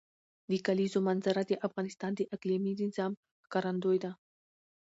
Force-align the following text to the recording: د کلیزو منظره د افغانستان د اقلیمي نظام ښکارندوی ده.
د 0.49 0.51
کلیزو 0.65 0.99
منظره 1.07 1.41
د 1.45 1.53
افغانستان 1.67 2.11
د 2.15 2.21
اقلیمي 2.35 2.73
نظام 2.83 3.11
ښکارندوی 3.45 3.97
ده. 4.03 4.11